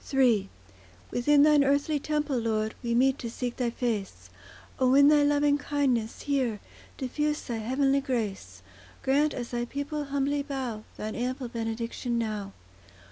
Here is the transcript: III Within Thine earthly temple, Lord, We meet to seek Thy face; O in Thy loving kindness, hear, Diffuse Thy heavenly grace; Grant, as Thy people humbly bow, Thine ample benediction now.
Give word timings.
III 0.11 0.49
Within 1.11 1.43
Thine 1.43 1.63
earthly 1.63 1.99
temple, 1.99 2.39
Lord, 2.39 2.73
We 2.81 2.95
meet 2.95 3.19
to 3.19 3.29
seek 3.29 3.57
Thy 3.57 3.69
face; 3.69 4.31
O 4.79 4.95
in 4.95 5.09
Thy 5.09 5.21
loving 5.21 5.59
kindness, 5.59 6.21
hear, 6.23 6.59
Diffuse 6.97 7.43
Thy 7.43 7.57
heavenly 7.57 8.01
grace; 8.01 8.63
Grant, 9.03 9.35
as 9.35 9.51
Thy 9.51 9.65
people 9.65 10.05
humbly 10.05 10.41
bow, 10.41 10.85
Thine 10.97 11.13
ample 11.13 11.49
benediction 11.49 12.17
now. 12.17 12.51